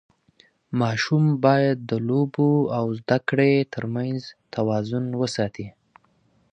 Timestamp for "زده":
2.99-3.17